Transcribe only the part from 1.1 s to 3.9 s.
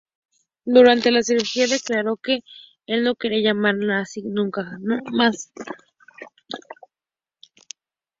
la cirugía declaró que "no quería que la llamaran